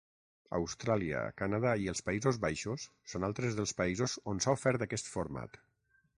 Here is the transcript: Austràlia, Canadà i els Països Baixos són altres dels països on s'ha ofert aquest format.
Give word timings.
Austràlia, 0.59 1.19
Canadà 1.41 1.73
i 1.83 1.85
els 1.93 2.01
Països 2.07 2.39
Baixos 2.47 2.87
són 3.15 3.29
altres 3.29 3.61
dels 3.61 3.75
països 3.83 4.19
on 4.35 4.43
s'ha 4.47 4.59
ofert 4.61 4.89
aquest 4.89 5.15
format. 5.15 5.63